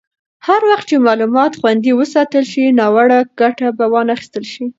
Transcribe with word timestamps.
هر 0.47 0.61
وخت 0.69 0.85
چې 0.89 1.03
معلومات 1.07 1.51
خوندي 1.59 1.91
وساتل 1.95 2.43
شي، 2.51 2.65
ناوړه 2.79 3.19
ګټه 3.39 3.67
به 3.77 3.85
وانخیستل 3.93 4.43
شي. 4.53 4.65